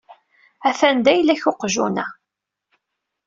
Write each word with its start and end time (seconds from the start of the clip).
Atan 0.67 0.97
d 1.05 1.05
ayla-k 1.11 1.43
uqjun-a. 1.49 2.05